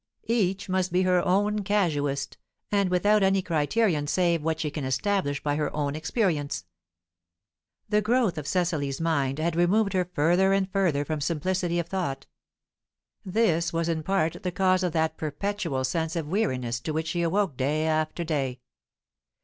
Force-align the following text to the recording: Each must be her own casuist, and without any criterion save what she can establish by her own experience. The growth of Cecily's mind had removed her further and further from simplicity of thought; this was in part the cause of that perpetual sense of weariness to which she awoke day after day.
Each 0.25 0.67
must 0.67 0.91
be 0.91 1.03
her 1.03 1.23
own 1.23 1.59
casuist, 1.59 2.37
and 2.71 2.89
without 2.89 3.21
any 3.21 3.43
criterion 3.43 4.07
save 4.07 4.41
what 4.41 4.59
she 4.59 4.71
can 4.71 4.83
establish 4.83 5.43
by 5.43 5.57
her 5.57 5.71
own 5.75 5.95
experience. 5.95 6.65
The 7.87 8.01
growth 8.01 8.39
of 8.39 8.47
Cecily's 8.47 8.99
mind 8.99 9.37
had 9.37 9.55
removed 9.55 9.93
her 9.93 10.09
further 10.11 10.53
and 10.53 10.67
further 10.67 11.05
from 11.05 11.21
simplicity 11.21 11.77
of 11.77 11.87
thought; 11.87 12.25
this 13.23 13.71
was 13.71 13.87
in 13.87 14.01
part 14.01 14.41
the 14.41 14.51
cause 14.51 14.81
of 14.81 14.91
that 14.93 15.17
perpetual 15.17 15.83
sense 15.83 16.15
of 16.15 16.25
weariness 16.27 16.79
to 16.79 16.93
which 16.93 17.09
she 17.09 17.21
awoke 17.21 17.55
day 17.55 17.85
after 17.85 18.23
day. 18.23 18.59